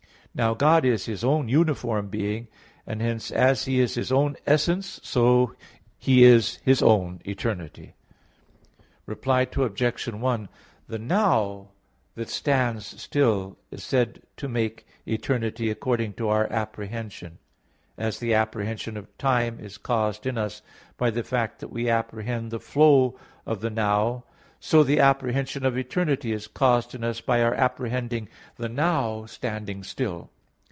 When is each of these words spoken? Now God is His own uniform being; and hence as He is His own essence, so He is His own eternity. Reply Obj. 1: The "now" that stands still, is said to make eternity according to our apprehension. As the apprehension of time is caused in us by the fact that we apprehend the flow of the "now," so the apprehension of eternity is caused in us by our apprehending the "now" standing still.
Now 0.33 0.53
God 0.53 0.85
is 0.85 1.07
His 1.07 1.25
own 1.25 1.49
uniform 1.49 2.07
being; 2.07 2.47
and 2.87 3.01
hence 3.01 3.31
as 3.31 3.65
He 3.65 3.81
is 3.81 3.95
His 3.95 4.13
own 4.13 4.37
essence, 4.47 4.97
so 5.03 5.53
He 5.97 6.23
is 6.23 6.55
His 6.63 6.81
own 6.81 7.19
eternity. 7.27 7.95
Reply 9.05 9.41
Obj. 9.41 10.05
1: 10.07 10.49
The 10.87 10.99
"now" 10.99 11.71
that 12.15 12.29
stands 12.29 13.01
still, 13.03 13.57
is 13.71 13.83
said 13.83 14.21
to 14.37 14.47
make 14.47 14.87
eternity 15.05 15.69
according 15.69 16.13
to 16.13 16.29
our 16.29 16.49
apprehension. 16.49 17.37
As 17.97 18.19
the 18.19 18.33
apprehension 18.33 18.95
of 18.95 19.09
time 19.17 19.59
is 19.59 19.77
caused 19.77 20.25
in 20.25 20.37
us 20.37 20.61
by 20.95 21.09
the 21.09 21.23
fact 21.23 21.59
that 21.59 21.73
we 21.73 21.89
apprehend 21.89 22.51
the 22.51 22.59
flow 22.61 23.19
of 23.45 23.59
the 23.59 23.69
"now," 23.69 24.23
so 24.63 24.83
the 24.83 24.99
apprehension 24.99 25.65
of 25.65 25.75
eternity 25.75 26.31
is 26.31 26.45
caused 26.45 26.93
in 26.93 27.03
us 27.03 27.19
by 27.19 27.41
our 27.41 27.55
apprehending 27.55 28.29
the 28.57 28.69
"now" 28.69 29.25
standing 29.25 29.81
still. 29.83 30.29